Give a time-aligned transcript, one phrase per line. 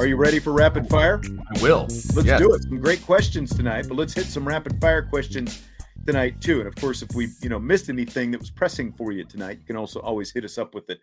[0.00, 1.20] Are you ready for rapid fire?
[1.54, 1.82] I will.
[1.82, 2.40] Let's Yes.
[2.40, 2.62] do it.
[2.62, 5.62] Some great questions tonight, but let's hit some rapid fire questions
[6.06, 6.60] tonight too.
[6.60, 9.58] And of course, if we you know missed anything that was pressing for you tonight,
[9.60, 11.00] you can also always hit us up with it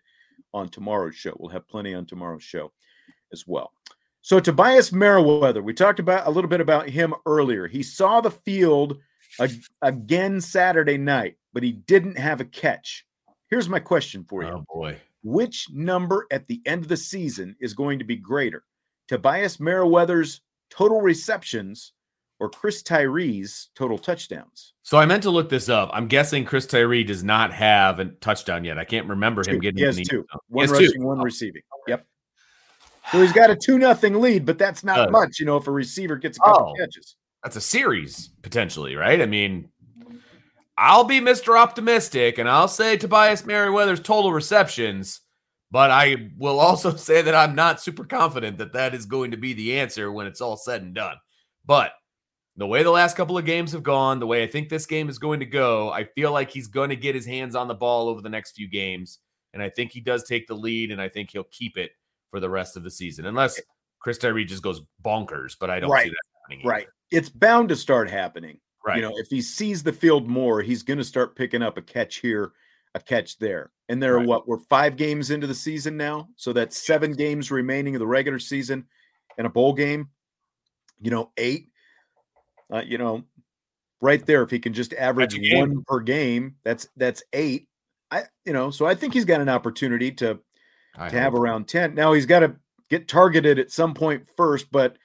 [0.52, 1.32] on tomorrow's show.
[1.38, 2.72] We'll have plenty on tomorrow's show
[3.32, 3.72] as well.
[4.20, 7.68] So Tobias Merriweather, we talked about a little bit about him earlier.
[7.68, 8.98] He saw the field
[9.40, 13.06] ag- again Saturday night, but he didn't have a catch.
[13.48, 14.48] Here's my question for you.
[14.48, 14.96] Oh boy.
[15.22, 18.64] Which number at the end of the season is going to be greater?
[19.08, 21.92] Tobias Merriweather's total receptions
[22.40, 24.74] or Chris Tyree's total touchdowns?
[24.82, 25.90] So I meant to look this up.
[25.92, 28.78] I'm guessing Chris Tyree does not have a touchdown yet.
[28.78, 30.24] I can't remember him getting He has any- two.
[30.30, 30.84] He One has two.
[30.84, 31.62] rushing, one receiving.
[31.88, 32.06] Yep.
[33.10, 35.12] So he's got a two nothing lead, but that's not Good.
[35.12, 36.78] much, you know, if a receiver gets a couple Oh.
[36.78, 37.16] catches.
[37.42, 39.22] That's a series potentially, right?
[39.22, 39.70] I mean,
[40.76, 41.58] I'll be Mr.
[41.58, 45.20] Optimistic and I'll say Tobias Merriweather's total receptions,
[45.70, 49.36] but I will also say that I'm not super confident that that is going to
[49.36, 51.16] be the answer when it's all said and done.
[51.66, 51.92] But
[52.56, 55.08] the way the last couple of games have gone, the way I think this game
[55.08, 57.74] is going to go, I feel like he's going to get his hands on the
[57.74, 59.20] ball over the next few games.
[59.54, 61.92] And I think he does take the lead, and I think he'll keep it
[62.30, 63.60] for the rest of the season, unless
[64.00, 65.56] Chris Tyree just goes bonkers.
[65.58, 66.60] But I don't see that happening.
[66.60, 66.68] either.
[66.68, 66.86] Right.
[67.10, 68.58] It's bound to start happening.
[68.84, 68.96] Right.
[68.96, 71.82] You know, if he sees the field more, he's going to start picking up a
[71.82, 72.52] catch here,
[72.94, 73.70] a catch there.
[73.88, 74.26] And there are Right.
[74.28, 74.48] what?
[74.48, 76.28] We're five games into the season now.
[76.36, 78.86] So that's seven games remaining of the regular season
[79.36, 80.08] and a bowl game.
[81.00, 81.70] You know, eight.
[82.72, 83.24] Uh, you know,
[84.00, 87.68] right there, if he can just average one per game, that's that's eight.
[88.10, 90.38] I you know, so I think he's got an opportunity to
[90.96, 91.94] I to have around 10.
[91.94, 92.56] Now he's got to
[92.90, 94.96] get targeted at some point first, but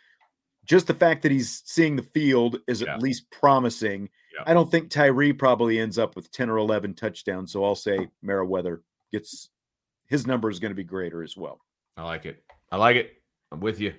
[0.66, 2.96] just the fact that he's seeing the field is Yeah.
[2.96, 4.10] at least promising.
[4.34, 4.44] Yeah.
[4.46, 7.52] I don't think Tyree probably ends up with 10 or 11 touchdowns.
[7.52, 9.50] So I'll say Merriweather gets
[10.08, 11.60] his number is going to be greater as well.
[11.98, 12.44] I like it.
[12.72, 13.22] I like it.
[13.52, 13.94] I'm with you.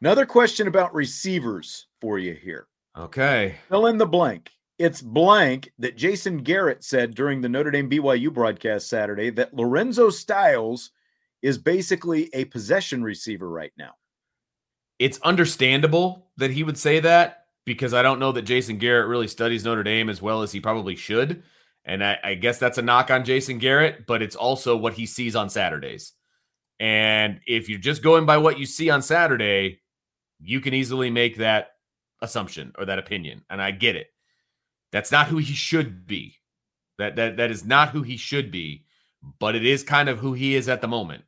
[0.00, 2.68] Another question about receivers for you here.
[2.96, 3.56] Okay.
[3.68, 4.50] Fill in the blank.
[4.78, 10.10] It's blank that Jason Garrett said during the Notre Dame BYU broadcast Saturday that Lorenzo
[10.10, 10.90] Styles
[11.42, 13.92] is basically a possession receiver right now.
[14.98, 19.28] It's understandable that he would say that because I don't know that Jason Garrett really
[19.28, 21.42] studies Notre Dame as well as he probably should.
[21.84, 25.04] And I, I guess that's a knock on Jason Garrett, but it's also what he
[25.04, 26.12] sees on Saturdays.
[26.80, 29.80] And if you're just going by what you see on Saturday,
[30.40, 31.72] you can easily make that
[32.22, 33.44] assumption or that opinion.
[33.50, 34.08] And I get it.
[34.92, 36.36] That's not who he should be.
[36.98, 38.84] That that that is not who he should be,
[39.38, 41.24] but it is kind of who he is at the moment.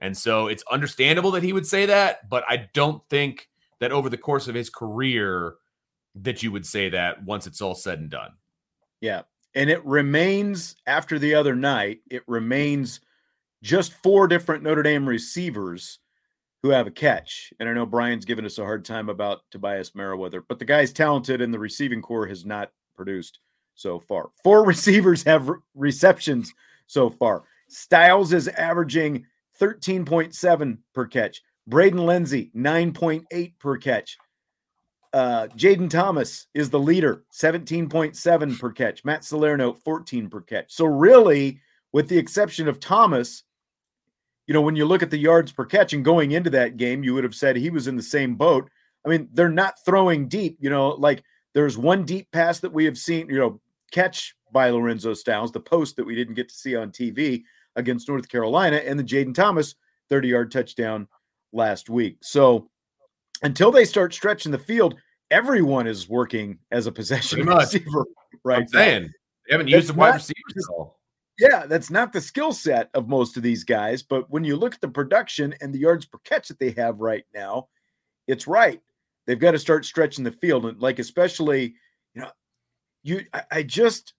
[0.00, 3.48] And so it's understandable that he would say that, but I don't think
[3.80, 5.54] that over the course of his career
[6.14, 8.32] that you would say that once it's all said and done.
[9.00, 9.22] Yeah.
[9.54, 13.00] And it remains after the other night, it remains
[13.62, 15.98] just four different Notre Dame receivers
[16.62, 17.52] who have a catch.
[17.60, 20.92] And I know Brian's given us a hard time about Tobias Merriweather, but the guy's
[20.92, 23.40] talented and the receiving corps has not produced
[23.74, 24.30] so far.
[24.42, 26.52] Four receivers have re- receptions
[26.86, 27.44] so far.
[27.68, 29.26] Styles is averaging
[29.60, 31.42] 13.7 per catch.
[31.66, 34.16] Braden Lenzy, 9.8 per catch.
[35.14, 39.04] Uh, Jayden Thomas is the leader, 17.7 per catch.
[39.04, 40.74] Matt Salerno, 14 per catch.
[40.74, 41.60] So, really,
[41.92, 43.44] with the exception of Thomas,
[44.48, 47.04] you know, when you look at the yards per catch and going into that game,
[47.04, 48.68] you would have said he was in the same boat.
[49.06, 51.22] I mean, they're not throwing deep, you know, like
[51.52, 53.60] there's one deep pass that we have seen, you know,
[53.92, 57.44] catch by Lorenzo Styles, the post that we didn't get to see on TV
[57.76, 59.76] against North Carolina, and the Jayden Thomas
[60.08, 61.06] 30 yard touchdown
[61.52, 62.16] last week.
[62.20, 62.68] So,
[63.44, 64.96] until they start stretching the field,
[65.30, 68.04] everyone is working as a possession receiver.
[68.44, 68.60] Right.
[68.60, 69.12] I'm saying
[69.48, 70.98] they haven't used the wide receivers at all.
[71.38, 74.02] Yeah, that's not the skill set of most of these guys.
[74.02, 77.00] But when you look at the production and the yards per catch that they have
[77.00, 77.68] right now,
[78.28, 78.80] it's right.
[79.26, 80.66] They've got to start stretching the field.
[80.66, 81.74] And like, especially,
[82.14, 82.30] you know,
[83.02, 84.14] you, I, I just,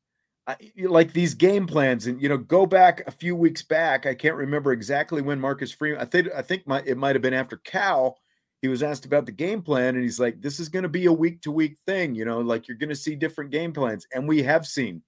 [0.46, 4.06] I, like these game plans and, you know, go back a few weeks back.
[4.06, 7.34] I can't remember exactly when Marcus Freeman, I think, I think my, it might've been
[7.34, 8.18] after Cal.
[8.66, 11.06] He was asked about the game plan and he's like, this is going to be
[11.06, 12.16] a week to week thing.
[12.16, 14.08] You know, like you're going to see different game plans.
[14.12, 15.04] And we have seen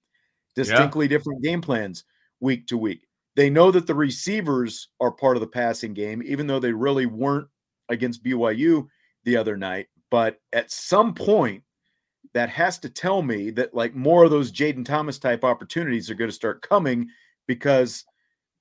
[0.54, 1.10] distinctly yeah.
[1.10, 2.04] different game plans
[2.38, 3.08] week to week.
[3.34, 7.06] They know that the receivers are part of the passing game, even though they really
[7.06, 7.48] weren't
[7.88, 8.86] against BYU
[9.24, 9.88] the other night.
[10.08, 11.64] But at some point,
[12.34, 16.14] that has to tell me that like more of those Jayden Thomas type opportunities are
[16.14, 17.08] going to start coming
[17.48, 18.04] because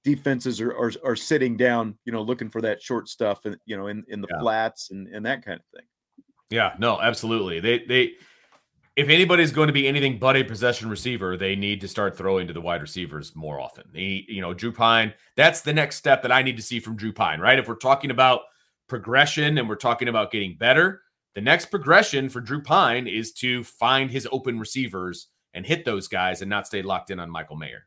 [0.07, 3.75] defenses are, are, are sitting down, you know, looking for that short stuff and you
[3.75, 4.39] know in in the yeah.
[4.39, 5.87] flats and and that kind of thing.
[6.49, 7.59] Yeah, no, absolutely.
[7.59, 8.11] They they
[8.95, 12.47] if anybody's going to be anything but a possession receiver, they need to start throwing
[12.47, 13.83] to the wide receivers more often.
[13.93, 16.95] He, you know, Drew Pyne, that's the next step that I need to see from
[16.95, 17.59] Drew Pyne, right?
[17.59, 18.41] If we're talking about
[18.87, 21.01] progression and we're talking about getting better,
[21.35, 26.07] the next progression for Drew Pyne is to find his open receivers and hit those
[26.07, 27.83] guys and not stay locked in on Michael Mayer.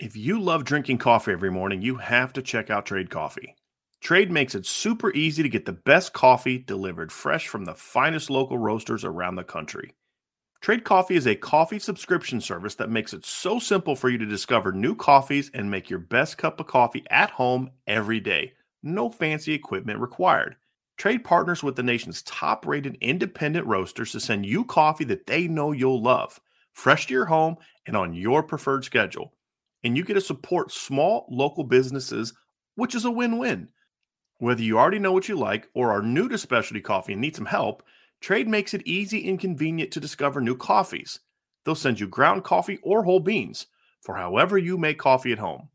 [0.00, 3.54] If you love drinking coffee every morning, you have to check out Trade Coffee.
[4.00, 8.30] Trade makes it super easy to get the best coffee delivered fresh from the finest
[8.30, 9.92] local roasters around the country.
[10.62, 14.24] Trade Coffee is a coffee subscription service that makes it so simple for you to
[14.24, 18.54] discover new coffees and make your best cup of coffee at home every day.
[18.82, 20.56] No fancy equipment required.
[20.96, 25.46] Trade partners with the nation's top rated independent roasters to send you coffee that they
[25.46, 26.40] know you'll love,
[26.72, 29.34] fresh to your home and on your preferred schedule.
[29.82, 32.34] And you get to support small local businesses,
[32.74, 33.68] which is a win win.
[34.38, 37.36] Whether you already know what you like or are new to specialty coffee and need
[37.36, 37.82] some help,
[38.20, 41.20] Trade makes it easy and convenient to discover new coffees.
[41.64, 43.66] They'll send you ground coffee or whole beans
[44.02, 45.68] for however you make coffee at home.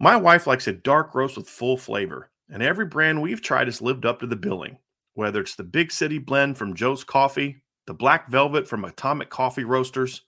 [0.00, 3.82] My wife likes a dark roast with full flavor, and every brand we've tried has
[3.82, 4.78] lived up to the billing.
[5.14, 9.64] Whether it's the Big City blend from Joe's Coffee, the Black Velvet from Atomic Coffee
[9.64, 10.22] Roasters,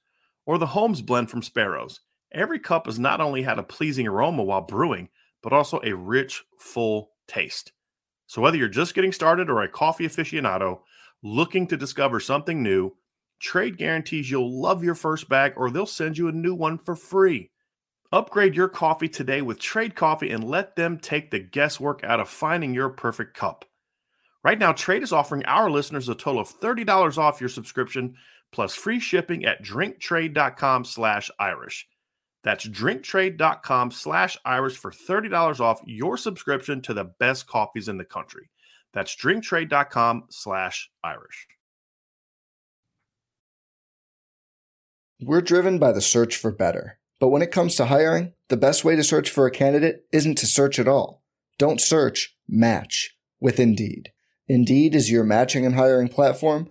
[0.46, 2.00] or the Holmes blend from Sparrows,
[2.32, 5.08] every cup has not only had a pleasing aroma while brewing,
[5.42, 7.72] but also a rich, full taste.
[8.26, 10.80] So whether you're just getting started or a coffee aficionado,
[11.22, 12.96] looking to discover something new,
[13.40, 16.94] Trade guarantees you'll love your first bag or they'll send you a new one for
[16.94, 17.50] free.
[18.12, 22.28] Upgrade your coffee today with Trade Coffee and let them take the guesswork out of
[22.28, 23.64] finding your perfect cup.
[24.42, 28.16] Right now, Trade is offering our listeners a total of $30 off your subscription
[28.52, 31.86] plus free shipping at drinktrade.com slash Irish.
[32.42, 38.04] That's drinktrade.com slash Irish for $30 off your subscription to the best coffees in the
[38.04, 38.50] country.
[38.92, 41.46] That's drinktrade.com slash Irish.
[45.22, 46.98] We're driven by the search for better.
[47.18, 50.38] But when it comes to hiring, the best way to search for a candidate isn't
[50.38, 51.22] to search at all.
[51.58, 54.12] Don't search, match with Indeed.
[54.48, 56.70] Indeed is your matching and hiring platform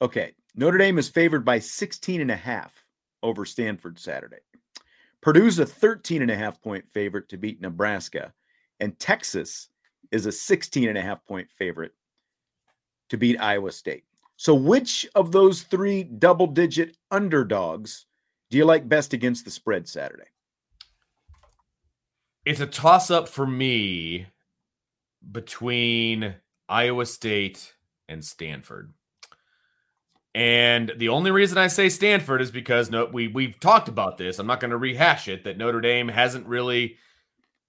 [0.00, 0.32] Okay.
[0.54, 2.84] Notre Dame is favored by 16 and a half
[3.22, 4.38] over Stanford Saturday.
[5.20, 8.32] Purdue's a 13 and a half point favorite to beat Nebraska,
[8.80, 9.68] and Texas
[10.10, 11.92] is a 16 and a half point favorite
[13.10, 14.04] to beat Iowa State.
[14.36, 18.06] So, which of those three double digit underdogs
[18.50, 20.28] do you like best against the spread Saturday?
[22.44, 24.26] It's a toss up for me
[25.32, 26.34] between
[26.68, 27.74] Iowa State
[28.08, 28.94] and Stanford.
[30.38, 34.38] And the only reason I say Stanford is because no, we we've talked about this.
[34.38, 35.42] I'm not going to rehash it.
[35.42, 36.94] That Notre Dame hasn't really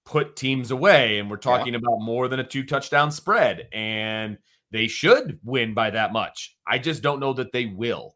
[0.04, 1.80] put teams away, and we're talking yeah.
[1.80, 4.38] about more than a two touchdown spread, and
[4.70, 6.56] they should win by that much.
[6.64, 8.14] I just don't know that they will.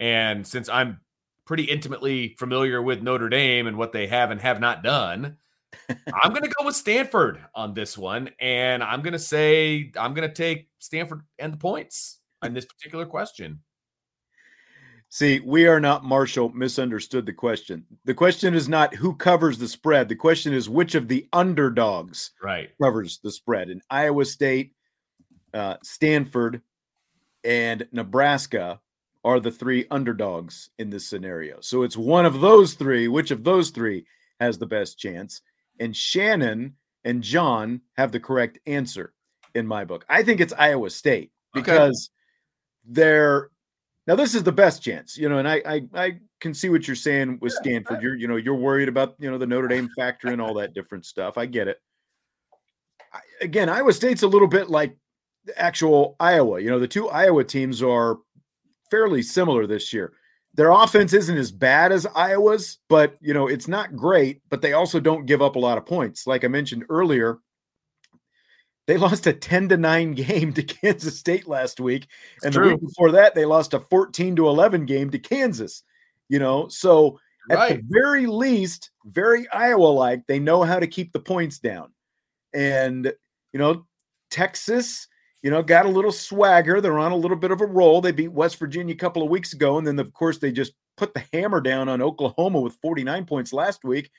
[0.00, 0.98] And since I'm
[1.46, 5.36] pretty intimately familiar with Notre Dame and what they have and have not done,
[5.88, 8.30] I'm going to go with Stanford on this one.
[8.40, 12.64] And I'm going to say I'm going to take Stanford and the points on this
[12.64, 13.60] particular question.
[15.14, 17.86] See, we are not Marshall misunderstood the question.
[18.04, 20.08] The question is not who covers the spread.
[20.08, 23.68] The question is which of the underdogs right covers the spread.
[23.70, 24.72] And Iowa State,
[25.54, 26.62] uh, Stanford,
[27.44, 28.80] and Nebraska
[29.24, 31.60] are the three underdogs in this scenario.
[31.60, 33.06] So it's one of those three.
[33.06, 34.06] Which of those three
[34.40, 35.42] has the best chance?
[35.78, 39.14] And Shannon and John have the correct answer
[39.54, 40.04] in my book.
[40.08, 42.94] I think it's Iowa State because okay.
[42.94, 43.50] they're
[44.06, 46.86] now this is the best chance, you know, and I, I I can see what
[46.86, 48.02] you're saying with Stanford.
[48.02, 50.74] You're you know you're worried about you know the Notre Dame factor and all that
[50.74, 51.38] different stuff.
[51.38, 51.78] I get it.
[53.12, 54.96] I, again, Iowa State's a little bit like
[55.56, 56.60] actual Iowa.
[56.60, 58.18] You know, the two Iowa teams are
[58.90, 60.12] fairly similar this year.
[60.54, 64.74] Their offense isn't as bad as Iowa's, but you know, it's not great, but they
[64.74, 66.26] also don't give up a lot of points.
[66.26, 67.38] Like I mentioned earlier,
[68.86, 72.06] they lost a 10 to 9 game to Kansas State last week.
[72.36, 72.64] It's and true.
[72.64, 75.82] the week before that, they lost a 14 to 11 game to Kansas.
[76.28, 77.18] You know, so
[77.50, 77.76] at right.
[77.76, 81.92] the very least, very Iowa like, they know how to keep the points down.
[82.54, 83.12] And,
[83.52, 83.86] you know,
[84.30, 85.06] Texas,
[85.42, 86.80] you know, got a little swagger.
[86.80, 88.00] They're on a little bit of a roll.
[88.00, 89.76] They beat West Virginia a couple of weeks ago.
[89.76, 93.52] And then, of course, they just put the hammer down on Oklahoma with 49 points
[93.52, 94.10] last week.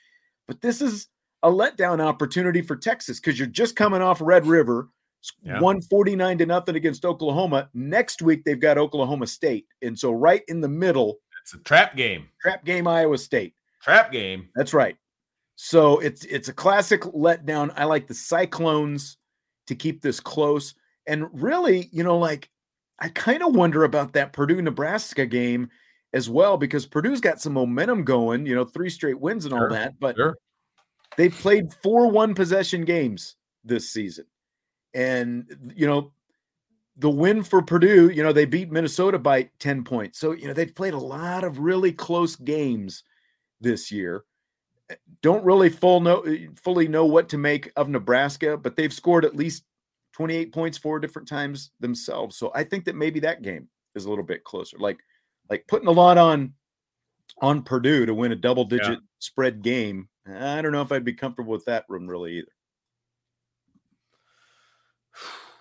[0.46, 1.08] But this is
[1.42, 4.88] a letdown opportunity for Texas because you're just coming off Red River,
[5.42, 5.54] yeah.
[5.54, 7.68] 149 to nothing against Oklahoma.
[7.74, 9.66] Next week, they've got Oklahoma State.
[9.82, 12.28] And so, right in the middle, it's a trap game.
[12.40, 13.54] Trap game, Iowa State.
[13.82, 14.48] Trap game.
[14.56, 14.96] That's right.
[15.56, 17.72] So it's it's a classic letdown.
[17.76, 19.16] I like the Cyclones
[19.66, 20.74] to keep this close.
[21.06, 22.50] And really, you know, like
[23.00, 25.70] I kind of wonder about that Purdue Nebraska game
[26.12, 29.64] as well because Purdue's got some momentum going, you know, three straight wins and sure.
[29.64, 29.98] all that.
[29.98, 30.36] But sure.
[31.16, 34.26] They've played four one possession games this season.
[34.94, 36.12] And, you know,
[36.96, 40.18] the win for Purdue, you know, they beat Minnesota by 10 points.
[40.18, 43.04] So, you know, they've played a lot of really close games
[43.60, 44.24] this year.
[44.88, 48.92] Eh, don't really full know, eh, fully know what to make of Nebraska, but they've
[48.92, 49.64] scored at least
[50.12, 52.38] 28 points four different times themselves.
[52.38, 54.78] So I think that maybe that game is a little bit closer.
[54.78, 54.98] Like
[55.50, 56.54] like putting a lot on
[57.42, 58.96] on Purdue to win a double digit yeah.
[59.18, 62.48] spread game I don't know if I'd be comfortable with that room really either.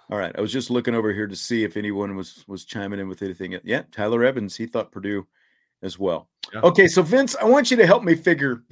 [0.09, 2.99] All right, I was just looking over here to see if anyone was was chiming
[2.99, 3.59] in with anything.
[3.63, 5.25] Yeah, Tyler Evans, he thought Purdue
[5.81, 6.29] as well.
[6.53, 6.61] Yeah.
[6.61, 8.63] Okay, so Vince, I want you to help me figure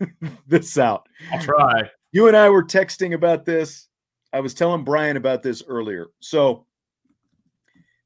[0.46, 1.08] this out.
[1.32, 1.90] I'll try.
[2.10, 3.88] You and I were texting about this.
[4.32, 6.08] I was telling Brian about this earlier.
[6.20, 6.66] So,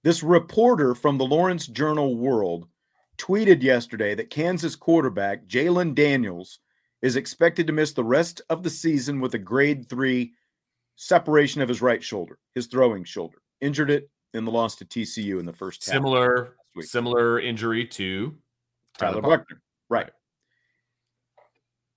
[0.03, 2.69] this reporter from the Lawrence Journal World
[3.17, 6.59] tweeted yesterday that Kansas quarterback Jalon Daniels
[7.07, 10.33] is expected to miss the rest of the season with a grade three
[10.97, 13.39] separation of his right shoulder, his throwing shoulder.
[13.61, 18.35] Injured it in the loss to TCU in the first similar similar injury to
[18.99, 19.63] Tyler, Tyler Buchner.
[19.89, 20.11] Right.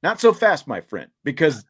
[0.03, 1.65] Not so fast, my friend, because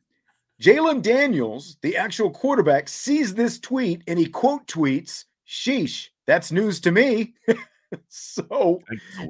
[0.61, 6.81] Jalon Daniels, the actual quarterback, sees this tweet and he quote tweets, Sheesh, that's news
[6.81, 7.35] to me.
[8.07, 8.81] so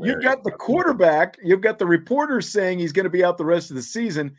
[0.01, 3.45] you've got the quarterback, you've got the reporter saying he's going to be out the
[3.45, 4.35] rest of the season.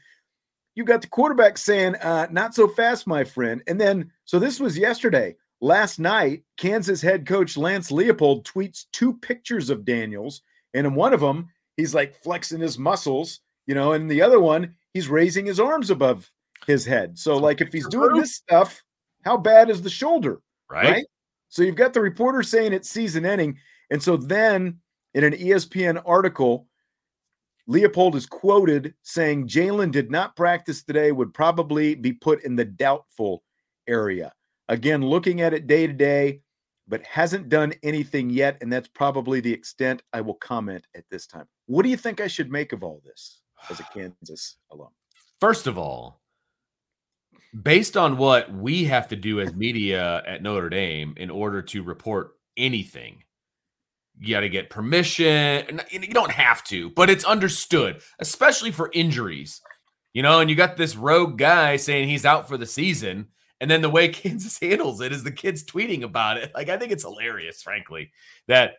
[0.74, 3.62] You've got the quarterback saying, uh, not so fast, my friend.
[3.66, 5.36] And then, so this was yesterday.
[5.60, 10.42] Last night, Kansas head coach Lance Leipold tweets two pictures of Daniels.
[10.72, 14.40] And in one of them, he's like flexing his muscles, you know, and the other
[14.40, 16.30] one, he's raising his arms above
[16.66, 17.18] his head.
[17.18, 18.82] So, like, if he's doing this stuff,
[19.24, 20.40] how bad is the shoulder?
[20.70, 20.90] Right.
[20.90, 21.06] right?
[21.48, 23.58] So you've got the reporter saying it's season ending.
[23.90, 24.78] And so then
[25.14, 26.66] in an ESPN article,
[27.68, 32.64] Leipold is quoted saying Jalon did not practice today, would probably be put in the
[32.64, 33.42] doubtful
[33.86, 34.32] area.
[34.68, 36.40] Again, looking at it day to day,
[36.88, 38.58] but hasn't done anything yet.
[38.60, 41.46] And that's probably the extent I will comment at this time.
[41.66, 44.90] What do you think I should make of all this as a Kansas alum?
[45.40, 46.20] First of all,
[47.62, 51.82] based on what we have to do as media at Notre Dame in order to
[51.82, 53.22] report anything,
[54.20, 55.80] you got to get permission.
[55.90, 59.62] You don't have to, but it's understood, especially for injuries.
[60.12, 63.28] You know, and you got this rogue guy saying he's out for the season.
[63.60, 66.52] And then the way Kansas handles it is the kids tweeting about it.
[66.54, 68.10] Like, I think it's hilarious, frankly,
[68.46, 68.74] that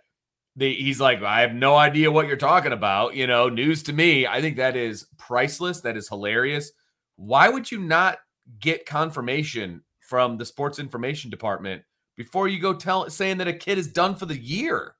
[0.55, 3.15] the, he's like, I have no idea what you're talking about.
[3.15, 4.27] You know, news to me.
[4.27, 5.81] I think that is priceless.
[5.81, 6.71] That is hilarious.
[7.15, 8.19] Why would you not
[8.59, 11.81] get confirmation from the sports information department
[12.15, 14.95] before you go tell saying that a kid is done for the year?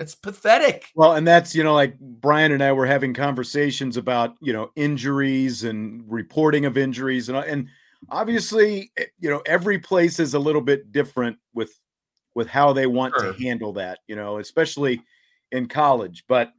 [0.00, 0.86] It's pathetic.
[0.94, 4.70] Well, and that's, you know, like Brian and I were having conversations about, you know,
[4.74, 7.68] injuries and reporting of injuries and and
[8.08, 11.78] obviously, eh, you know, every place is a little bit different with
[12.34, 13.32] with how they want sure.
[13.32, 15.02] to handle that, you know, especially
[15.52, 16.24] in college.
[16.28, 16.52] But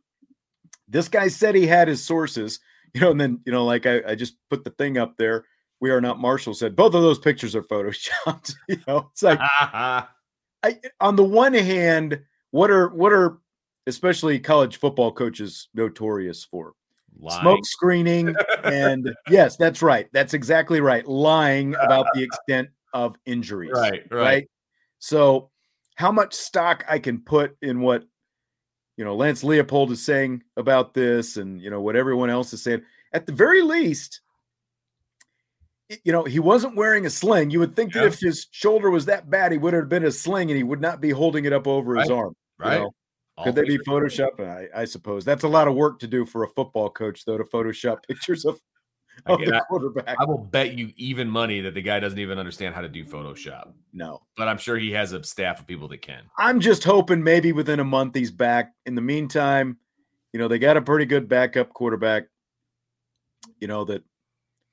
[0.87, 2.59] this guy said he had his sources,
[2.93, 5.45] you know, and then, you know, like I, I just put the thing up there.
[5.79, 8.53] We are not Marshall said both of those pictures are photoshopped.
[8.67, 10.05] you know, it's like I
[10.99, 13.39] on the one hand, what are what are
[13.87, 16.73] especially college football coaches notorious for?
[17.19, 17.41] Lying.
[17.41, 20.07] Smoke screening and yes, that's right.
[20.13, 21.05] That's exactly right.
[21.07, 23.71] Lying about the extent of injuries.
[23.73, 24.21] Right, right.
[24.21, 24.49] Right.
[24.99, 25.49] So
[25.95, 28.05] how much stock I can put in what
[28.97, 32.63] you know Lance Leipold is saying about this and you know what everyone else is
[32.63, 32.81] saying.
[33.13, 34.21] At the very least,
[36.03, 37.49] you know, he wasn't wearing a sling.
[37.49, 38.01] You would think yeah.
[38.01, 40.63] that if his shoulder was that bad, he would have been a sling and he
[40.63, 42.01] would not be holding it up over right.
[42.01, 42.35] his arm.
[42.61, 42.75] Right.
[42.75, 42.91] You know?
[43.43, 44.39] Could they be Photoshop?
[44.39, 47.37] I, I, suppose that's a lot of work to do for a football coach, though,
[47.37, 48.59] to Photoshop pictures of,
[49.25, 50.07] of the quarterback.
[50.07, 52.89] I, I will bet you even money that the guy doesn't even understand how to
[52.89, 53.71] do Photoshop.
[53.93, 56.23] No, but I'm sure he has a staff of people that can.
[56.37, 58.73] I'm just hoping maybe within a month he's back.
[58.85, 59.77] In the meantime,
[60.33, 62.25] you know they got a pretty good backup quarterback.
[63.59, 64.03] You know that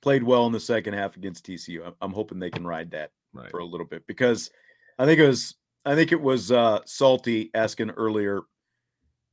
[0.03, 1.93] played well in the second half against TCU.
[2.01, 3.51] I'm hoping they can ride that right.
[3.51, 4.51] for a little bit because
[4.99, 8.43] I think it was I think it was uh, Salty asking earlier,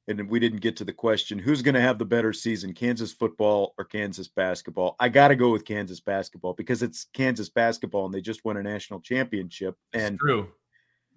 [0.07, 3.11] and we didn't get to the question: Who's going to have the better season, Kansas
[3.11, 4.95] football or Kansas basketball?
[4.99, 8.57] I got to go with Kansas basketball because it's Kansas basketball, and they just won
[8.57, 9.75] a national championship.
[9.93, 10.49] And true,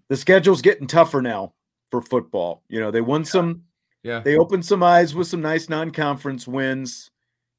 [0.08, 1.54] the schedule's getting tougher now
[1.90, 2.62] for football.
[2.68, 3.28] You know, they won yeah.
[3.28, 3.62] some.
[4.04, 7.10] Yeah, they opened some eyes with some nice non-conference wins.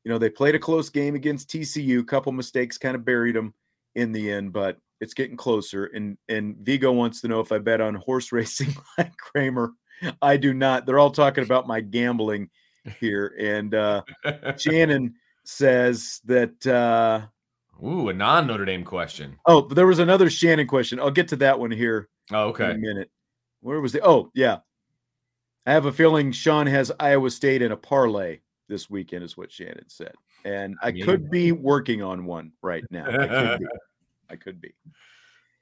[0.04, 2.06] You know, they played a close game against TCU.
[2.08, 3.54] Couple mistakes kind of buried them
[3.96, 5.86] in the end, but it's getting closer.
[5.86, 9.74] And and Vigo wants to know if I bet on horse racing like Kramer.
[10.22, 10.86] I do not.
[10.86, 12.50] They're all talking about my gambling
[13.00, 13.36] here.
[13.40, 14.04] And uh
[14.58, 17.22] Shannon says that uh
[17.86, 19.38] Ooh, a non Notre Dame question.
[19.46, 21.00] Oh, there was another Shannon question.
[21.00, 22.10] I'll get to that one here.
[22.32, 22.66] Oh, okay.
[22.66, 23.12] In a minute.
[23.62, 24.60] Where was the oh yeah.
[25.66, 29.52] I have a feeling Sean has Iowa State in a parlay this weekend, is what
[29.52, 30.14] Shannon said.
[30.46, 33.06] And I could be working on one right now.
[34.30, 34.70] I could be.
[34.70, 34.94] I could be.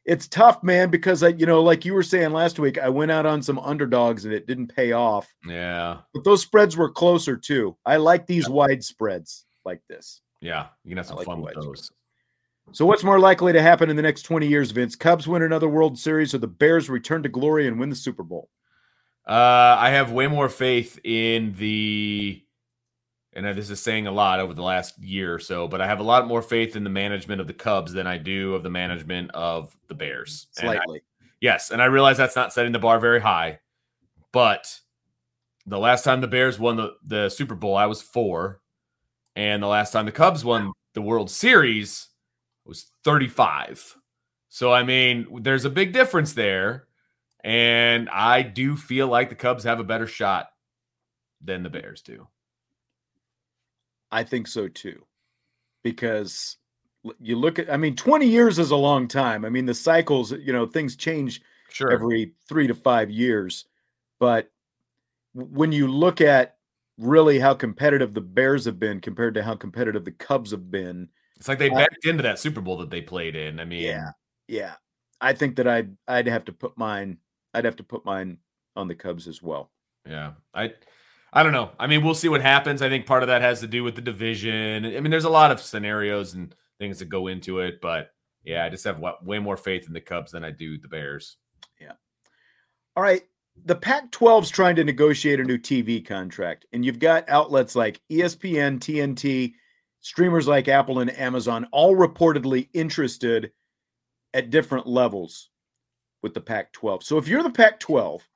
[0.08, 3.12] It's tough, man, because I, you know, like you were saying last week, I went
[3.12, 5.28] out on some underdogs and it didn't pay off.
[5.46, 5.98] Yeah.
[6.14, 7.76] But those spreads were closer too.
[7.86, 8.54] I like these yeah.
[8.54, 10.22] wide spreads like this.
[10.40, 10.68] Yeah.
[10.86, 11.64] You can have some like fun with those.
[11.64, 11.92] Spreads.
[12.72, 14.96] So, what's more likely to happen in the next 20 years, Vince?
[14.96, 18.24] Cubs win another World Series or the Bears return to glory and win the Super
[18.24, 18.50] Bowl?
[19.28, 22.42] Uh, I have way more faith in the
[23.38, 26.00] and this is saying a lot over the last year or so, but I have
[26.00, 28.72] a lot more faith in the management of the Cubs than I do of the
[28.72, 30.48] management of the Bears.
[30.54, 30.98] Slightly.
[30.98, 31.70] I, yes.
[31.70, 33.60] And I realize that's not setting the bar very high,
[34.32, 34.80] but
[35.68, 38.60] the last time the Bears won the, the Super Bowl, I was four.
[39.36, 42.08] And the last time the Cubs won the World Series
[42.66, 43.98] was 35.
[44.50, 46.88] So, I mean, there's a big difference there.
[47.44, 50.50] And I do feel like the Cubs have a better shot
[51.40, 52.28] than the Bears do.
[54.12, 55.06] I think so too.
[55.84, 56.58] Because
[57.20, 59.46] you look at I mean 20 years is a long time.
[59.46, 61.92] I mean the cycles, you know, things change sure.
[61.92, 63.66] every 3 to 5 years.
[64.20, 64.52] But
[65.34, 66.58] when you look at
[66.98, 71.10] really how competitive the Bears have been compared to how competitive the Cubs have been,
[71.38, 73.60] it's like they backed into that Super Bowl that they played in.
[73.60, 74.10] I mean, yeah,
[74.48, 74.74] yeah.
[75.22, 77.18] I think that I'd I'd have to put mine.
[77.54, 78.40] I'd have to put mine
[78.76, 79.72] on the Cubs as well.
[80.08, 80.74] Yeah, I
[81.34, 81.72] I don't know.
[81.80, 82.82] I mean, we'll see what happens.
[82.82, 84.86] I think part of that has to do with the division.
[84.86, 88.12] I mean, there's a lot of scenarios and things that go into it, but
[88.44, 91.38] yeah, I just have way more faith in the Cubs than I do the Bears.
[91.82, 91.94] Yeah.
[92.96, 93.24] All right.
[93.66, 98.00] The Pac 12's trying to negotiate a new TV contract, and you've got outlets like
[98.12, 99.54] ESPN, TNT,
[100.00, 103.52] streamers like Apple and Amazon, all reportedly interested
[104.34, 105.50] at different levels
[106.22, 107.04] with the Pac 12.
[107.04, 108.28] So if you're the Pac 12,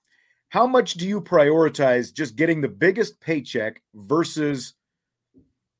[0.51, 4.73] how much do you prioritize just getting the biggest paycheck versus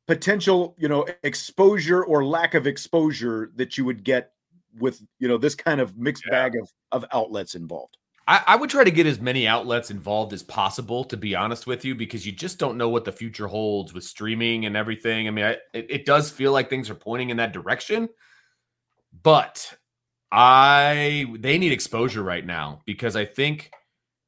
[0.08, 4.32] potential, you know, exposure or lack of exposure that you would get
[4.80, 6.32] with, you know, this kind of mixed yeah.
[6.32, 7.98] bag of, of outlets involved?
[8.30, 11.68] I, I, would try to get as many outlets involved as possible, to be honest
[11.68, 15.28] with you, because you just don't know what the future holds with streaming and everything.
[15.28, 18.08] I mean, I, it, it does feel like things are pointing in that direction,
[19.22, 19.76] but
[20.32, 23.70] I they need exposure right now because I think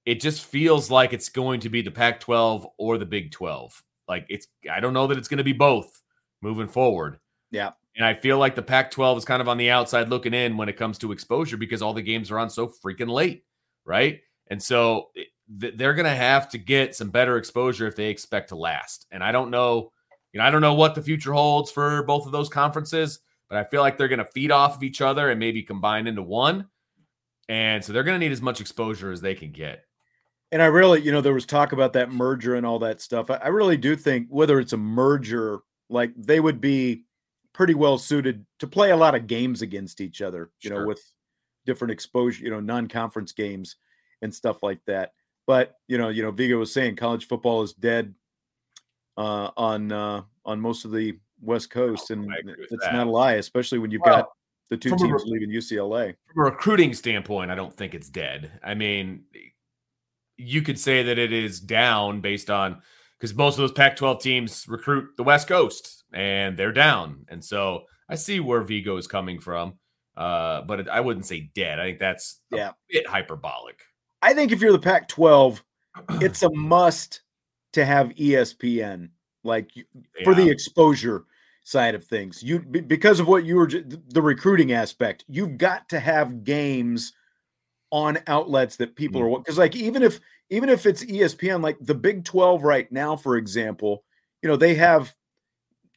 [0.05, 3.83] it just feels like it's going to be the Pac 12 or the Big 12.
[4.07, 6.01] Like it's, I don't know that it's going to be both
[6.41, 7.19] moving forward.
[7.51, 7.71] Yeah.
[7.95, 10.57] And I feel like the Pac 12 is kind of on the outside looking in
[10.57, 13.43] when it comes to exposure because all the games are on so freaking late.
[13.85, 14.21] Right.
[14.47, 15.09] And so
[15.47, 19.05] they're going to have to get some better exposure if they expect to last.
[19.11, 19.91] And I don't know,
[20.31, 23.57] you know, I don't know what the future holds for both of those conferences, but
[23.57, 26.23] I feel like they're going to feed off of each other and maybe combine into
[26.23, 26.67] one.
[27.49, 29.85] And so they're going to need as much exposure as they can get.
[30.53, 33.31] And I really, you know, there was talk about that merger and all that stuff.
[33.31, 37.05] I, I really do think whether it's a merger, like they would be
[37.53, 40.81] pretty well suited to play a lot of games against each other, you sure.
[40.81, 41.01] know, with
[41.65, 43.77] different exposure, you know, non-conference games
[44.21, 45.13] and stuff like that.
[45.47, 48.13] But you know, you know, Vigo was saying college football is dead
[49.17, 52.31] uh, on uh, on most of the West Coast, and
[52.69, 54.29] it's not a lie, especially when you've well, got
[54.69, 56.13] the two teams a, leaving UCLA.
[56.31, 58.51] From a recruiting standpoint, I don't think it's dead.
[58.63, 59.23] I mean,
[60.37, 62.81] you could say that it is down based on
[63.19, 67.25] because most of those Pac 12 teams recruit the West Coast and they're down.
[67.29, 69.75] And so I see where Vigo is coming from.
[70.15, 71.79] Uh, but it, I wouldn't say dead.
[71.79, 72.69] I think that's yeah.
[72.69, 73.79] a bit hyperbolic.
[74.21, 75.63] I think if you're the Pac 12,
[76.21, 77.21] it's a must
[77.73, 79.09] to have ESPN,
[79.43, 79.83] like yeah.
[80.23, 81.25] for the exposure
[81.63, 82.43] side of things.
[82.43, 87.13] You because of what you were the recruiting aspect, you've got to have games
[87.93, 89.35] on outlets that people mm-hmm.
[89.35, 93.15] are because like even if even if it's espn like the big 12 right now
[93.15, 94.03] for example
[94.41, 95.13] you know they have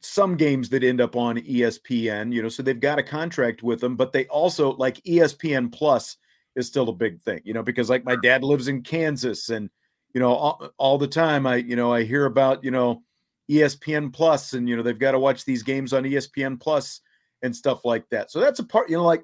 [0.03, 3.79] some games that end up on espn you know so they've got a contract with
[3.79, 6.17] them but they also like espn plus
[6.55, 9.67] is still a big thing you know because like my dad lives in kansas and
[10.13, 13.01] you know all, all the time i you know i hear about you know
[13.49, 17.01] espn plus and you know they've got to watch these games on espn plus
[17.41, 19.23] and stuff like that so that's a part you know like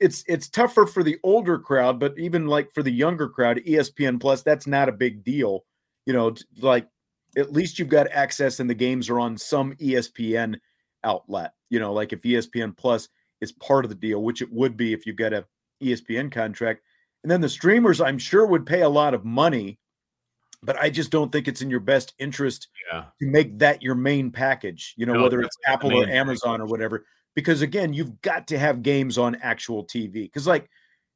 [0.00, 4.20] it's it's tougher for the older crowd, but even like for the younger crowd, ESPN
[4.20, 5.64] Plus, that's not a big deal.
[6.06, 6.88] You know, like
[7.36, 10.58] at least you've got access and the games are on some ESPN
[11.04, 11.52] outlet.
[11.70, 13.08] You know, like if ESPN Plus
[13.40, 15.46] is part of the deal, which it would be if you've got a
[15.82, 16.82] ESPN contract.
[17.22, 19.78] And then the streamers, I'm sure, would pay a lot of money,
[20.62, 23.04] but I just don't think it's in your best interest yeah.
[23.20, 26.66] to make that your main package, you know, no, whether it's Apple or Amazon or
[26.66, 27.04] whatever
[27.34, 30.12] because again, you've got to have games on actual TV.
[30.12, 30.68] Because, like,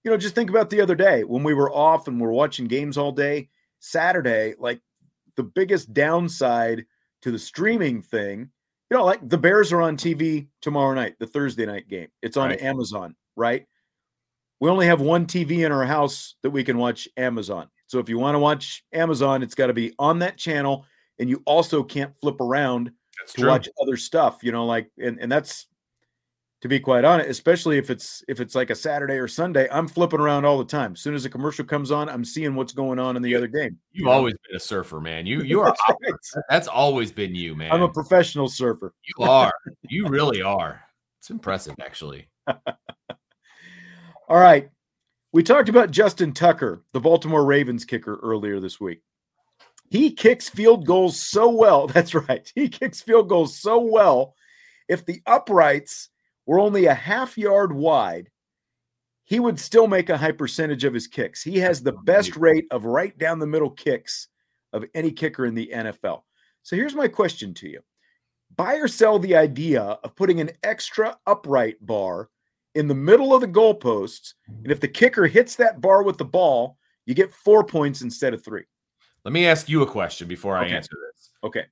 [0.04, 2.66] you know, just think about the other day when we were off and we're watching
[2.66, 3.48] games all day.
[3.80, 4.80] Saturday, like
[5.36, 6.86] the biggest downside
[7.22, 8.50] to the streaming thing,
[8.90, 12.08] you know, like the Bears are on TV tomorrow night, the Thursday night game.
[12.22, 12.62] It's on right.
[12.62, 13.66] Amazon, right?
[14.60, 17.68] We only have one TV in our house that we can watch Amazon.
[17.88, 20.86] So if you want to watch Amazon, it's got to be on that channel,
[21.18, 23.50] and you also can't flip around that's to true.
[23.50, 24.38] watch other stuff.
[24.42, 25.66] You know, like and and that's
[26.66, 29.86] to be quite honest, especially if it's if it's like a Saturday or Sunday, I'm
[29.86, 30.92] flipping around all the time.
[30.94, 33.46] As soon as a commercial comes on, I'm seeing what's going on in the other
[33.46, 33.78] game.
[33.92, 35.26] You've always been a surfer, man.
[35.26, 36.44] You you are that's, right.
[36.50, 37.70] that's always been you, man.
[37.70, 38.92] I'm a professional surfer.
[39.16, 39.52] You are.
[39.88, 40.82] you really are.
[41.20, 42.28] It's impressive, actually.
[42.48, 42.56] all
[44.28, 44.68] right.
[45.32, 49.02] We talked about Justin Tucker, the Baltimore Ravens kicker, earlier this week.
[49.88, 51.86] He kicks field goals so well.
[51.86, 52.50] That's right.
[52.56, 54.34] He kicks field goals so well.
[54.88, 56.08] If the uprights
[56.46, 58.30] were only a half yard wide,
[59.24, 61.42] he would still make a high percentage of his kicks.
[61.42, 64.28] He has the best rate of right down the middle kicks
[64.72, 66.22] of any kicker in the NFL.
[66.62, 67.80] So here's my question to you
[68.54, 72.30] Buy or sell the idea of putting an extra upright bar
[72.76, 74.34] in the middle of the goalposts.
[74.46, 78.32] And if the kicker hits that bar with the ball, you get four points instead
[78.32, 78.64] of three.
[79.24, 81.30] Let me ask you a question before I answer this.
[81.42, 81.64] Okay.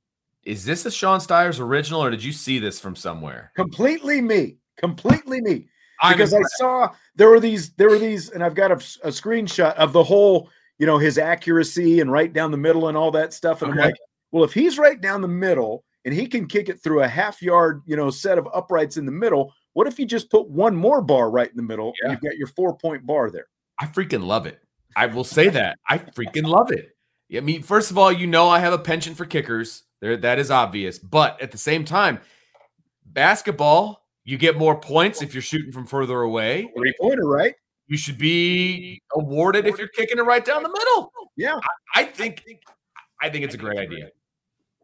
[0.45, 3.53] Is this a Sean Stires original or did you see this from somewhere?
[3.55, 5.69] Completely me completely me
[6.11, 9.75] because I saw there were these there were these and I've got a, a, screenshot
[9.75, 13.33] of the whole you know his accuracy and right down the middle and all that
[13.33, 13.63] stuff.
[13.63, 13.81] And okay.
[13.81, 13.97] I'm like
[14.33, 17.41] well if he's right down the middle and he can kick it through a half
[17.41, 20.77] yard you know set of uprights in the middle what if you just put one
[20.77, 22.13] more bar right in the middle yeah.
[22.13, 23.47] you've got your four point bar there?
[23.79, 24.61] I freaking love it.
[24.97, 25.79] I will say that.
[25.89, 26.97] I freaking love it.
[27.35, 29.85] I mean first of all you know I have a penchant for kickers.
[30.01, 30.99] There that is obvious.
[30.99, 32.21] But at the same time
[33.07, 36.71] basketball you get more points if you're shooting from further away.
[36.77, 37.55] Three pointer, right?
[37.87, 41.13] You should be awarded if you're kicking it right down the middle.
[41.37, 41.59] Yeah,
[41.95, 42.43] I, I think
[43.21, 44.11] I think it's a great idea.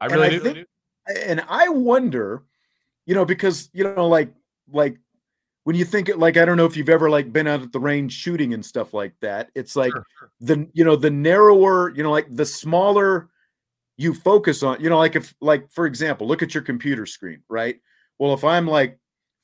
[0.00, 0.40] I really and I do.
[0.40, 0.68] Think,
[1.26, 2.44] and I wonder,
[3.06, 4.32] you know, because you know, like
[4.70, 4.98] like
[5.64, 7.72] when you think it like I don't know if you've ever like been out at
[7.72, 9.50] the range shooting and stuff like that.
[9.54, 10.30] It's like Sure, sure.
[10.40, 13.30] the you know the narrower you know like the smaller
[13.96, 17.42] you focus on you know like if like for example look at your computer screen
[17.50, 17.80] right
[18.18, 18.98] well if i'm like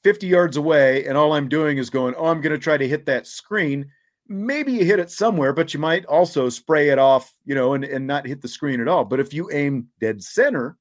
[0.07, 2.87] 50 yards away and all i'm doing is going oh i'm going to try to
[2.87, 3.90] hit that screen
[4.29, 7.85] maybe you hit it somewhere but you might also spray it off you know and,
[7.85, 10.77] and not hit the screen at all but if you aim dead center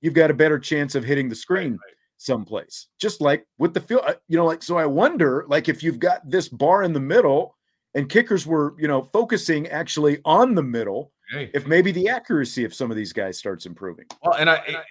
[0.00, 1.94] you've got a better chance of hitting the screen right.
[2.18, 5.82] someplace just like with the field uh, you know like so i wonder like if
[5.82, 7.56] you've got this bar in the middle
[7.96, 11.50] and kickers were you know focusing actually on the middle Hey.
[11.52, 14.84] if maybe the accuracy of some of these guys starts improving Well, and I,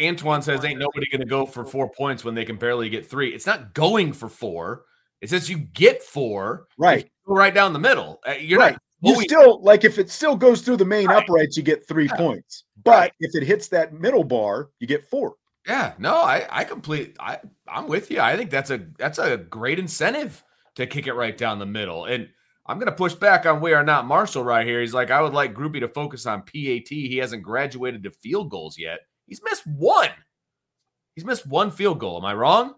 [0.00, 3.06] Antoine says, "Ain't nobody going to go for four points when they can barely get
[3.08, 3.30] three.
[3.34, 4.84] It's not going for four.
[5.20, 6.66] It says you get four.
[6.78, 8.20] right right down the middle.
[8.26, 9.16] Uh, You're right not.
[9.16, 11.22] you still like if it still goes through the main Right.
[11.22, 12.16] uprights you get three Yeah.
[12.16, 15.34] points but if it hits that middle bar you get four
[15.66, 17.16] Yeah, no, I, I complete.
[17.20, 18.20] I, I'm with you.
[18.20, 20.42] I think that's a that's a great incentive
[20.76, 22.06] to kick it right down the middle.
[22.06, 22.28] And
[22.64, 24.80] I'm gonna push back on we are not Marshall right here.
[24.80, 26.88] He's like, I would like Grupe to focus on PAT.
[26.88, 29.00] He hasn't graduated to field goals yet.
[29.28, 30.10] He's missed one.
[31.14, 32.16] He's missed one field goal.
[32.18, 32.74] Am I wrong?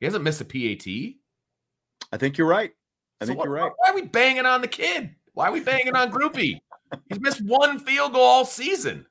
[0.00, 0.86] He hasn't missed a PAT.
[2.12, 2.72] i think you're right
[3.20, 5.14] i So think you're right Why are we banging on the kid?
[5.34, 6.58] Why are we banging on Grupe?
[7.08, 9.04] He's missed one field goal all season.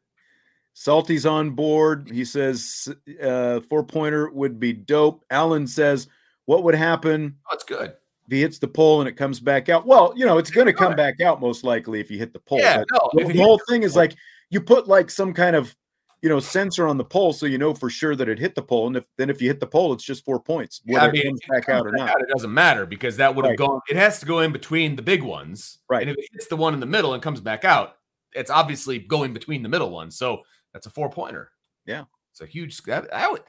[0.73, 2.87] salty's on board he says
[3.21, 6.07] uh four pointer would be dope alan says
[6.45, 7.91] what would happen Oh, it's good.
[7.91, 10.67] if he hits the pole and it comes back out well you know it's going
[10.67, 13.09] to come back out most likely if you hit the pole Yeah, no.
[13.13, 14.15] the, if the he- whole thing is like
[14.49, 15.75] you put like some kind of
[16.21, 18.61] you know sensor on the pole so you know for sure that it hit the
[18.61, 21.13] pole and if then if you hit the pole it's just four points Yeah, whether
[21.15, 23.51] it comes if back comes out or not It doesn't matter because that would have
[23.51, 23.57] Right.
[23.59, 23.79] gone.
[23.89, 26.01] It has to go in between the big ones, Right.
[26.01, 27.95] And if it hits the one in the middle and comes back out,
[28.33, 30.17] it's obviously going between the middle ones.
[30.17, 31.51] So that's a four pointer.
[31.85, 32.03] Yeah.
[32.31, 32.77] it's a huge.
[32.83, 33.41] That, that would.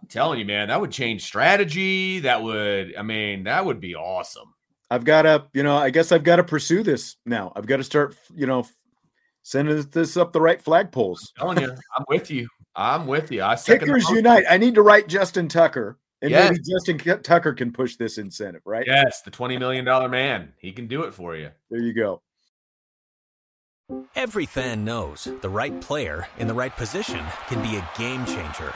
[0.00, 2.20] I'm telling you, man, that would change strategy.
[2.20, 2.94] That would.
[2.96, 4.54] I mean, that would be awesome.
[4.90, 7.76] i've got to you know i guess i've got to pursue this now i've got
[7.78, 8.64] to start you know
[9.50, 12.48] sending this up the right flagpoles I'm telling you, I'm with you.
[12.76, 13.42] I'm with you.
[13.42, 16.50] I second the kickers unite i need to write justin tucker and Yes.
[16.50, 20.52] maybe justin K- tucker can push this incentive right Yes, the twenty million dollar man.
[20.58, 21.50] He can do it for you.
[21.70, 22.22] there you go
[24.14, 28.72] Every fan knows the right player in the right position can be a game changer.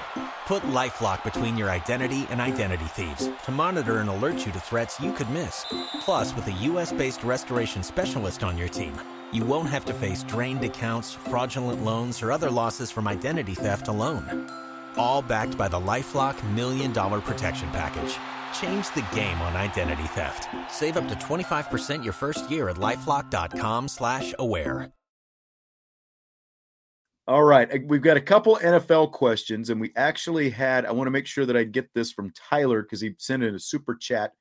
[0.47, 4.99] Put LifeLock between your identity and identity thieves to monitor and alert you to threats
[4.99, 5.67] you could miss.
[6.01, 8.93] Plus, with a US-based restoration specialist on your team,
[9.35, 13.89] you won't have to face drained accounts, fraudulent loans, or other losses from identity theft
[13.89, 14.51] alone.
[14.97, 18.15] All backed by the LifeLock Million Dollar Protection Package.
[18.59, 20.49] Change the game on identity theft.
[20.71, 24.93] Save up to 25% your first year at LifeLock.com slash aware.
[27.27, 30.85] All right, uh, we've got a couple NFL questions, and we actually had.
[30.85, 33.55] I want to make sure that I get this from Tyler because he sent in
[33.55, 34.33] a super chat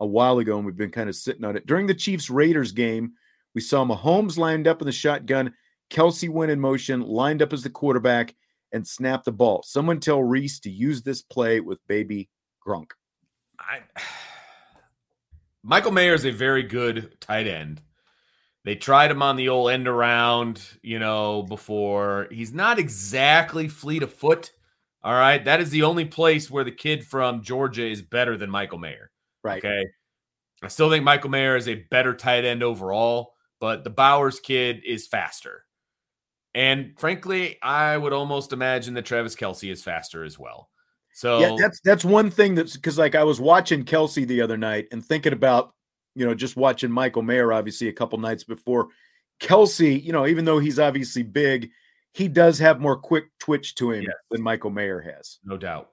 [0.00, 1.66] a while ago, and we've been kind of sitting on it.
[1.66, 3.12] During the Chiefs Raiders game,
[3.54, 5.54] we saw Mahomes lined up in the shotgun,
[5.90, 8.34] Kelce went in motion, lined up as the quarterback,
[8.72, 9.62] and snapped the ball.
[9.62, 12.30] Someone tell Rees to use this play with baby
[12.66, 12.92] Gronk.
[13.58, 13.80] I,
[15.62, 17.82] Michael Mayer is a very good tight end.
[18.64, 22.28] They tried him on the old end around, you know, before.
[22.30, 24.52] He's not exactly fleet of foot.
[25.02, 25.44] All right.
[25.44, 29.10] That is the only place where the kid from Georgia is better than Michael Mayer.
[29.42, 29.64] Right.
[29.64, 29.84] Okay.
[30.62, 34.82] I still think Michael Mayer is a better tight end overall, but the Bowers kid
[34.84, 35.64] is faster.
[36.52, 40.68] And frankly, I would almost imagine that Travis Kelce is faster as well.
[41.14, 44.56] So Yeah, that's that's one thing that's because like I was watching Kelce the other
[44.56, 45.74] night and thinking about
[46.16, 48.88] you know just watching Michael Mayer obviously a couple nights before.
[49.40, 51.70] Kelce, you know, even though he's obviously big,
[52.14, 54.14] he does have more quick twitch to him Yes.
[54.32, 55.38] than Michael Mayer has.
[55.44, 55.90] No doubt.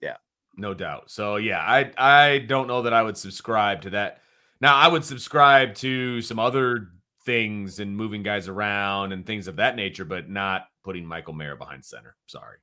[0.00, 0.18] Yeah.
[0.56, 1.10] No doubt.
[1.10, 4.21] So yeah, I I don't know that I would subscribe to that.
[4.62, 6.92] Now I would subscribe to some other
[7.26, 11.56] things and moving guys around and things of that nature, but not putting Michael Mayer
[11.56, 12.14] behind center.
[12.26, 12.58] Sorry.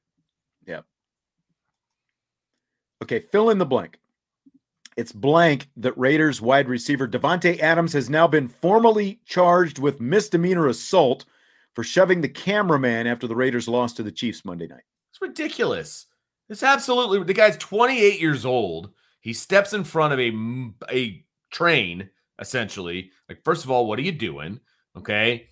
[0.66, 0.86] Yep.
[3.04, 4.00] Okay, fill in the blank.
[4.96, 10.68] It's blank that Raiders wide receiver Davante Adams has now been formally charged with misdemeanor
[10.68, 11.26] assault
[11.74, 14.84] for shoving the cameraman after the Raiders lost to the Chiefs Monday night.
[15.12, 16.06] It's ridiculous.
[16.48, 18.92] It's absolutely the guy's 28 years old.
[19.20, 20.34] He steps in front of a
[20.90, 22.10] a train
[22.40, 23.12] essentially.
[23.28, 24.60] Like first of all, what are you doing?
[24.98, 25.48] Okay?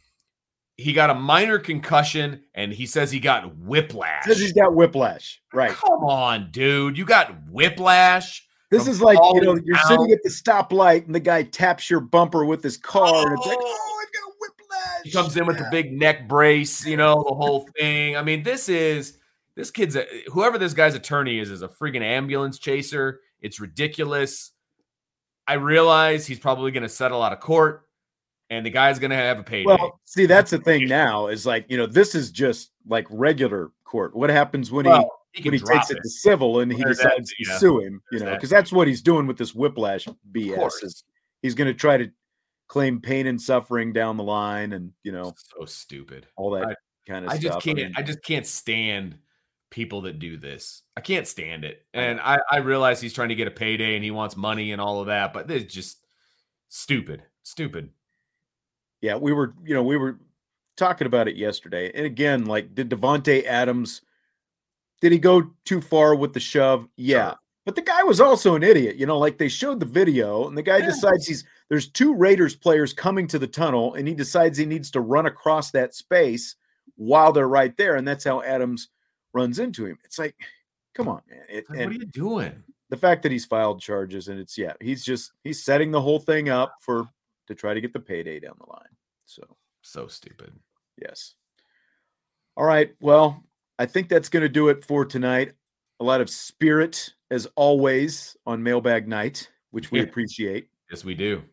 [0.77, 4.25] He got a minor concussion and he says he got whiplash.
[4.25, 5.41] Says he's got whiplash.
[5.53, 5.71] Right.
[5.71, 6.97] Come on, dude.
[6.97, 8.47] You got whiplash.
[8.69, 12.01] This is like you know you're sitting at the stoplight and the guy taps your
[12.01, 13.65] bumper with his car and it's like Oh.
[13.65, 15.03] oh I've got whiplash.
[15.05, 18.17] He comes in with the big neck brace, you know, the whole thing.
[18.17, 19.17] I mean, this is
[19.55, 24.51] this kid's a, whoever this guy's attorney is is a freaking ambulance chaser, It's ridiculous.
[25.47, 27.83] I realize he's probably going to settle out of court
[28.49, 29.65] and the guy's going to have a payday.
[29.65, 33.71] Well, see, that's the thing now is like, you know, this is just like regular
[33.83, 34.15] court.
[34.15, 36.83] What happens when Well, he he when he takes drop it to civil and he
[36.83, 37.57] decides to yeah.
[37.57, 40.83] sue him, you know, because that's what he's doing with this whiplash BS.
[40.83, 41.03] Is
[41.41, 42.09] he's going to try to
[42.67, 46.27] claim pain and suffering down the line and, you know, so stupid.
[46.35, 46.75] all that I-
[47.07, 47.53] kind of I stuff.
[47.53, 47.77] just can't.
[47.77, 49.17] mean, I just can't stand
[49.69, 50.83] people that do this.
[50.95, 51.85] I can't stand it.
[51.93, 54.81] And I, I realize he's trying to get a payday and he wants money and
[54.81, 56.05] all of that, but this is just
[56.69, 57.23] stupid.
[57.43, 57.89] Stupid.
[59.01, 60.19] yeah, we were, you know, we were
[60.75, 61.91] talking about it yesterday.
[61.93, 64.01] And again, like, did Davante Adams
[65.01, 66.87] did he go too far with the shove?
[66.97, 67.29] Yeah.
[67.29, 67.39] Sure.
[67.65, 70.57] But the guy was also an idiot, you know, like they showed the video and
[70.57, 70.85] the guy Yeah.
[70.87, 74.89] decides he's there's two Raiders players coming to the tunnel and he decides he needs
[74.91, 76.55] to run across that space
[76.95, 77.95] while they're right there.
[77.97, 78.87] And that's how Adams
[79.37, 79.97] runs into him.
[80.03, 80.35] It's like,
[80.95, 81.43] come on, man.
[81.47, 82.63] It, what are you doing?
[82.89, 86.19] the fact that he's filed charges and it's yeah, he's just he's setting the whole
[86.19, 87.05] thing up for
[87.47, 88.95] to try to get the payday down the line.
[89.25, 89.43] So
[89.81, 90.53] So stupid.
[91.01, 91.35] yes.
[92.55, 92.95] All right.
[93.01, 93.43] Well,
[93.77, 95.51] I think that's going to do it for tonight.
[95.99, 100.05] A lot of spirit as always on mailbag night, which we Yeah.
[100.05, 100.69] appreciate.
[100.89, 101.43] Yes, we do.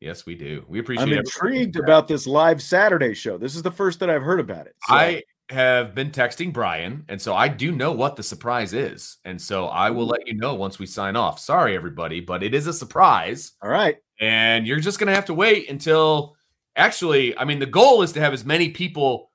[0.00, 0.64] Yes, we do.
[0.68, 1.08] We appreciate.
[1.08, 1.12] It.
[1.12, 3.38] I'm intrigued about this live Saturday show.
[3.38, 4.74] This is the first that I've heard about it.
[4.88, 9.18] So- I have been texting Brian, and so I do know what the surprise is,
[9.24, 11.38] and so I will let you know once we sign off.
[11.38, 13.96] Sorry, everybody, but it is a surprise, all right.
[14.20, 16.36] and you're just gonna have to wait until.
[16.76, 19.30] Actually, I mean, the goal is to have as many people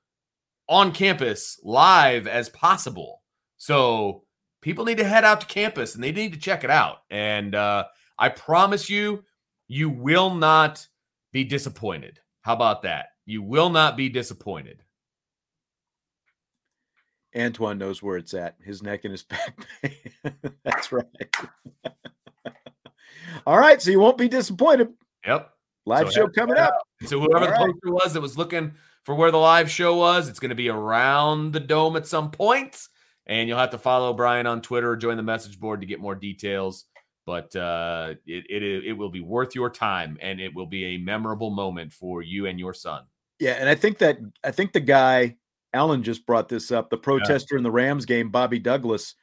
[0.68, 3.22] on campus live as possible.
[3.56, 4.24] So
[4.62, 6.98] people need to head out to campus and they need to check it out.
[7.10, 7.84] And uh,
[8.18, 9.24] I promise you,
[9.68, 10.86] you will not
[11.32, 12.20] be disappointed.
[12.42, 13.06] How about that?
[13.26, 14.82] You will not be disappointed.
[17.36, 18.56] Antoine knows where it's at.
[18.62, 19.66] His neck and his back.
[19.82, 19.94] pain.
[20.64, 21.04] That's right.
[23.46, 23.80] All right.
[23.80, 24.88] So you won't be disappointed.
[25.26, 25.50] Yep.
[25.86, 26.76] Live So show coming up.
[27.06, 27.74] So whoever the All right.
[27.74, 28.72] poster was that was looking
[29.04, 32.30] for where the live show was, it's going to be around the dome at some
[32.30, 32.76] point,
[33.26, 36.00] and you'll have to follow Brian on Twitter or join the message board to get
[36.00, 36.84] more details.
[37.24, 40.98] But uh, it, it it will be worth your time, and it will be a
[40.98, 43.04] memorable moment for you and your son.
[43.38, 45.36] Yeah, and I think that I think the guy
[45.72, 46.90] Alan just brought this up.
[46.90, 49.14] The protester in the Rams game, Bobby Douglas,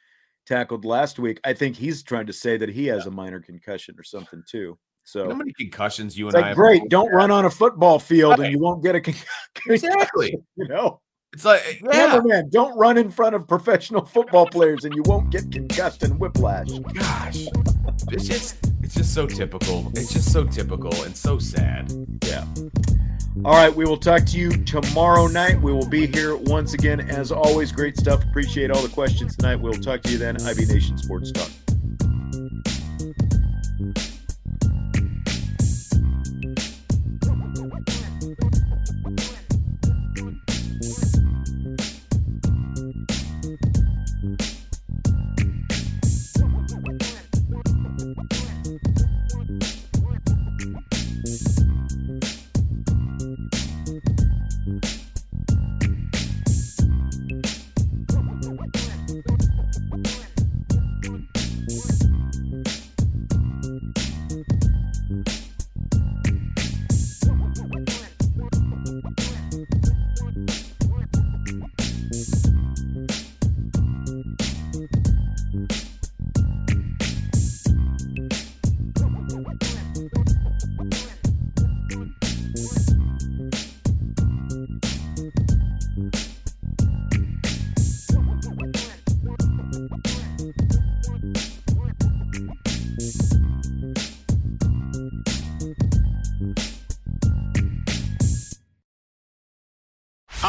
[0.45, 1.39] tackled last week.
[1.43, 4.77] I think he's trying to say that he has a minor concussion or something too.
[5.03, 7.45] So You know how many concussions you and I like, have great, don't run on
[7.45, 8.45] a football field Right.
[8.47, 9.31] and you won't get a concussion.
[9.69, 10.37] exactly.
[10.57, 10.99] You know,
[11.33, 14.93] It's like eh, yeah, Remember, man, don't run in front of professional football players and
[14.95, 16.67] you won't get concussed and whiplash.
[16.71, 17.45] Oh, gosh,
[18.11, 19.91] it's just it's just so typical.
[19.95, 21.91] It's just so typical and so sad.
[22.25, 22.45] Yeah.
[23.45, 25.61] All right, we will talk to you tomorrow night.
[25.61, 26.99] We will be here once again.
[26.99, 28.23] As always, great stuff.
[28.23, 29.57] Appreciate all the questions tonight.
[29.57, 30.41] We'll talk to you then.
[30.41, 31.49] IB Nation Sports Talk.